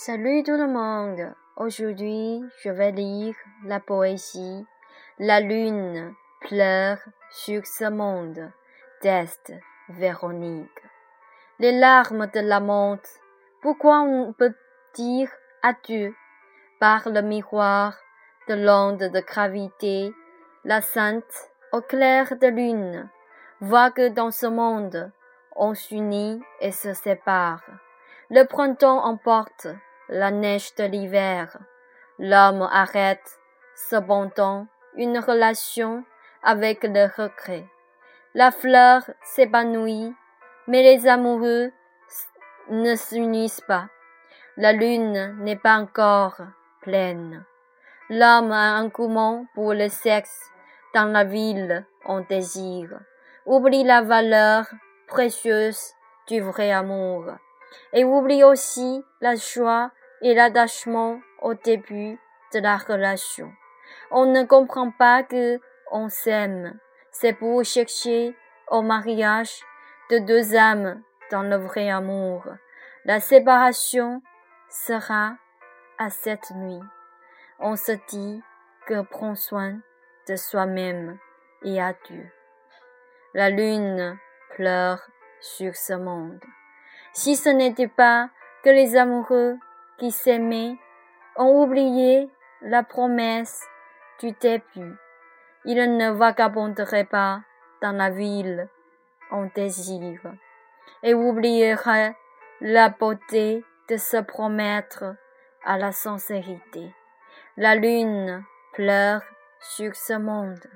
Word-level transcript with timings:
Salut 0.00 0.44
tout 0.44 0.56
le 0.56 0.68
monde. 0.68 1.34
Aujourd'hui, 1.56 2.40
je 2.62 2.70
vais 2.70 2.92
lire 2.92 3.34
la 3.64 3.80
poésie 3.80 4.64
La 5.18 5.40
lune 5.40 6.14
pleure 6.40 6.98
sur 7.32 7.66
ce 7.66 7.90
monde 7.90 8.52
d'Est 9.02 9.52
Véronique. 9.88 10.84
Les 11.58 11.72
larmes 11.72 12.28
de 12.28 12.38
la. 12.38 12.62
Pourquoi 13.60 14.02
on 14.02 14.32
peut 14.32 14.54
dire 14.94 15.32
adieu 15.64 16.14
par 16.78 17.08
le 17.08 17.20
miroir 17.20 17.98
de 18.46 18.54
l'onde 18.54 19.02
de 19.02 19.20
gravité, 19.20 20.12
la 20.62 20.80
sainte 20.80 21.50
au 21.72 21.80
clair 21.80 22.36
de 22.40 22.46
lune, 22.46 23.10
voit 23.60 23.90
que 23.90 24.10
dans 24.10 24.30
ce 24.30 24.46
monde, 24.46 25.10
on 25.56 25.74
s'unit 25.74 26.40
et 26.60 26.70
se 26.70 26.92
sépare. 26.92 27.64
Le 28.30 28.44
printemps 28.44 29.04
emporte 29.04 29.66
la 30.08 30.30
neige 30.30 30.74
de 30.76 30.84
l'hiver. 30.84 31.56
L'homme 32.18 32.68
arrête, 32.72 33.38
cependant, 33.76 34.66
une 34.96 35.18
relation 35.18 36.04
avec 36.42 36.82
le 36.82 37.04
regret. 37.04 37.66
La 38.34 38.50
fleur 38.50 39.02
s'épanouit, 39.22 40.14
mais 40.66 40.82
les 40.82 41.06
amoureux 41.06 41.72
ne 42.70 42.94
s'unissent 42.94 43.62
pas. 43.62 43.88
La 44.56 44.72
lune 44.72 45.36
n'est 45.40 45.56
pas 45.56 45.76
encore 45.76 46.40
pleine. 46.82 47.44
L'homme 48.10 48.52
a 48.52 48.76
un 48.76 48.88
gourmand 48.88 49.46
pour 49.54 49.74
le 49.74 49.88
sexe. 49.88 50.50
Dans 50.94 51.12
la 51.12 51.24
ville, 51.24 51.86
on 52.06 52.20
désire. 52.20 52.98
Oublie 53.46 53.84
la 53.84 54.02
valeur 54.02 54.66
précieuse 55.06 55.92
du 56.26 56.40
vrai 56.40 56.72
amour. 56.72 57.26
Et 57.92 58.04
oublie 58.04 58.42
aussi 58.44 59.04
la 59.20 59.34
joie 59.36 59.90
et 60.22 60.34
l'attachement 60.34 61.20
au 61.42 61.54
début 61.54 62.18
de 62.52 62.60
la 62.60 62.76
relation. 62.76 63.52
On 64.10 64.26
ne 64.26 64.44
comprend 64.44 64.90
pas 64.90 65.22
que 65.22 65.60
on 65.90 66.08
s'aime. 66.08 66.78
C'est 67.10 67.32
pour 67.32 67.64
chercher 67.64 68.36
au 68.68 68.82
mariage 68.82 69.62
de 70.10 70.18
deux 70.18 70.54
âmes 70.56 71.02
dans 71.30 71.42
le 71.42 71.56
vrai 71.56 71.90
amour. 71.90 72.44
La 73.04 73.20
séparation 73.20 74.22
sera 74.68 75.36
à 75.98 76.10
cette 76.10 76.50
nuit. 76.50 76.80
On 77.58 77.76
se 77.76 77.92
dit 78.08 78.42
que 78.86 79.02
prend 79.02 79.34
soin 79.34 79.78
de 80.28 80.36
soi-même 80.36 81.18
et 81.64 81.80
à 81.80 81.94
Dieu. 82.06 82.30
La 83.34 83.50
lune 83.50 84.18
pleure 84.54 85.00
sur 85.40 85.74
ce 85.74 85.92
monde. 85.92 86.42
Si 87.12 87.36
ce 87.36 87.48
n'était 87.48 87.88
pas 87.88 88.30
que 88.64 88.70
les 88.70 88.96
amoureux 88.96 89.56
qui 89.98 90.10
s'aimaient 90.10 90.76
ont 91.36 91.62
oublié 91.62 92.30
la 92.62 92.82
promesse 92.82 93.64
du 94.20 94.32
début, 94.32 94.96
ils 95.64 95.96
ne 95.96 96.10
vagabonderaient 96.10 97.04
pas 97.04 97.42
dans 97.82 97.92
la 97.92 98.10
ville 98.10 98.68
en 99.30 99.46
désir 99.54 100.20
et 101.02 101.14
oublieraient 101.14 102.16
la 102.60 102.88
beauté 102.88 103.64
de 103.88 103.96
se 103.96 104.16
promettre 104.16 105.16
à 105.64 105.78
la 105.78 105.92
sincérité. 105.92 106.94
La 107.56 107.74
lune 107.74 108.44
pleure 108.72 109.22
sur 109.60 109.94
ce 109.94 110.14
monde. 110.14 110.66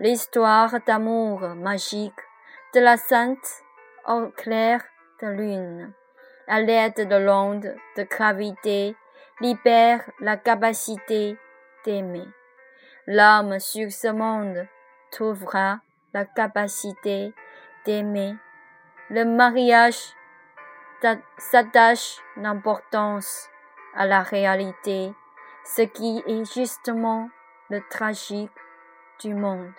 L'histoire 0.00 0.74
d'amour 0.86 1.40
magique 1.56 2.20
de 2.74 2.80
la 2.80 2.96
sainte 2.96 3.62
au 4.06 4.28
clair 4.28 4.82
de 5.22 5.28
lune, 5.28 5.92
à 6.46 6.60
l'aide 6.60 7.08
de 7.08 7.16
l'onde 7.16 7.74
de 7.96 8.02
gravité, 8.02 8.96
libère 9.40 10.02
la 10.20 10.36
capacité 10.36 11.36
d'aimer. 11.84 12.26
L'homme 13.06 13.58
sur 13.58 13.90
ce 13.90 14.08
monde 14.08 14.66
trouvera 15.10 15.80
la 16.12 16.24
capacité 16.24 17.32
d'aimer. 17.84 18.34
Le 19.10 19.24
mariage 19.24 20.14
s'attache 21.36 22.18
d'importance 22.36 23.48
à 23.94 24.06
la 24.06 24.22
réalité, 24.22 25.12
ce 25.64 25.82
qui 25.82 26.22
est 26.26 26.44
justement 26.54 27.28
le 27.70 27.80
tragique 27.90 28.50
du 29.20 29.34
monde. 29.34 29.72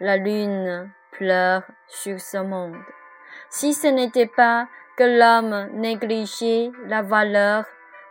La 0.00 0.16
lune 0.16 0.90
pleure 1.12 1.64
sur 1.86 2.18
ce 2.20 2.38
monde. 2.38 2.82
Si 3.50 3.74
ce 3.74 3.88
n'était 3.88 4.26
pas 4.26 4.68
que 5.00 5.18
l'homme 5.18 5.70
négligeait 5.72 6.70
la 6.84 7.00
valeur 7.00 7.64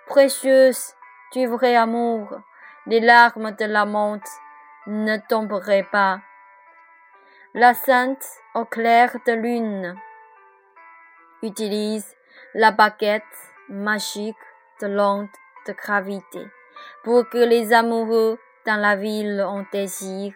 précieuse 0.07 0.95
du 1.31 1.45
vrai 1.45 1.75
amour, 1.75 2.39
les 2.87 2.99
larmes 2.99 3.51
de 3.51 3.65
la 3.65 3.85
ne 3.85 5.17
tomberaient 5.29 5.85
pas. 5.91 6.19
La 7.53 7.75
sainte 7.75 8.25
au 8.55 8.65
clair 8.65 9.15
de 9.27 9.33
lune 9.33 9.95
utilise 11.43 12.15
la 12.55 12.71
baguette 12.71 13.37
magique 13.69 14.45
de 14.81 14.87
l'onde 14.87 15.27
de 15.67 15.73
gravité 15.73 16.47
pour 17.03 17.29
que 17.29 17.37
les 17.37 17.71
amoureux 17.71 18.39
dans 18.65 18.81
la 18.81 18.95
ville 18.95 19.43
en 19.43 19.63
désir 19.71 20.33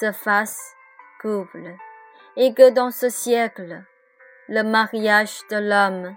se 0.00 0.10
fassent 0.10 0.74
couple 1.20 1.74
et 2.36 2.54
que 2.54 2.70
dans 2.70 2.90
ce 2.90 3.10
siècle, 3.10 3.84
le 4.52 4.62
mariage 4.64 5.40
de 5.50 5.56
l'homme 5.56 6.14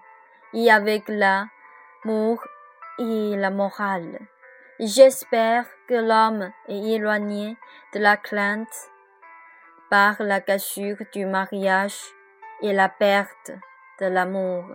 y 0.52 0.70
avec 0.70 1.08
l'amour 1.08 2.44
et 3.00 3.34
la 3.38 3.50
morale. 3.50 4.20
J'espère 4.78 5.66
que 5.88 5.94
l'homme 5.94 6.52
est 6.68 6.96
éloigné 6.96 7.56
de 7.94 8.00
la 8.00 8.18
crainte 8.18 8.92
par 9.90 10.18
la 10.20 10.42
cassure 10.42 10.98
du 11.14 11.26
mariage 11.26 11.98
et 12.62 12.74
la 12.74 12.90
perte 12.90 13.52
de 14.02 14.08
l'amour. 14.08 14.66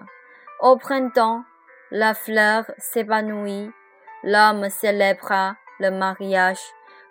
Au 0.60 0.78
printemps, 0.78 1.44
la 1.90 2.14
fleur 2.14 2.64
s'épanouit, 2.78 3.70
l'homme 4.22 4.70
célébra 4.70 5.56
le 5.80 5.90
mariage 5.90 6.64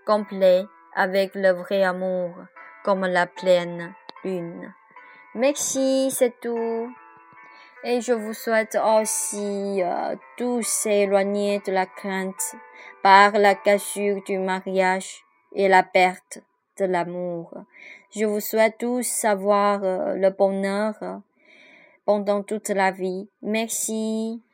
complet 0.03 0.65
avec 0.95 1.35
le 1.35 1.51
vrai 1.51 1.83
amour 1.83 2.31
comme 2.83 3.05
la 3.05 3.27
pleine 3.27 3.93
lune. 4.23 4.73
Merci, 5.35 6.09
c'est 6.11 6.39
tout. 6.41 6.91
Et 7.83 8.01
je 8.01 8.13
vous 8.13 8.33
souhaite 8.33 8.75
aussi 8.75 9.81
euh, 9.81 10.15
tous 10.37 10.85
éloignés 10.85 11.61
de 11.65 11.71
la 11.71 11.85
crainte 11.85 12.55
par 13.03 13.31
la 13.33 13.55
cassure 13.55 14.21
du 14.23 14.37
mariage 14.37 15.23
et 15.53 15.67
la 15.67 15.83
perte 15.83 16.39
de 16.77 16.85
l'amour. 16.85 17.53
Je 18.15 18.25
vous 18.25 18.39
souhaite 18.39 18.79
tous 18.79 19.23
avoir 19.23 19.83
euh, 19.83 20.15
le 20.15 20.31
bonheur 20.31 20.95
pendant 22.05 22.41
toute 22.41 22.69
la 22.69 22.91
vie. 22.91 23.29
Merci. 23.41 24.41